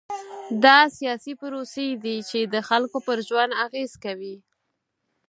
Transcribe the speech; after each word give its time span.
دا 0.63 0.77
سیاسي 0.97 1.33
پروسې 1.41 1.87
دي 2.03 2.17
چې 2.29 2.39
د 2.53 2.55
خلکو 2.69 2.97
پر 3.05 3.17
ژوند 3.27 3.51
اغېز 3.65 3.91
کوي. 4.03 4.35